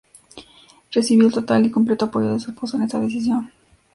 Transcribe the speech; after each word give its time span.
Recibió 0.91 1.27
el 1.27 1.31
total 1.31 1.63
y 1.67 1.69
completo 1.69 2.05
apoyo 2.05 2.33
de 2.33 2.39
su 2.39 2.49
esposo 2.49 2.75
en 2.75 2.81
esta 2.81 2.99
decisión. 2.99 3.51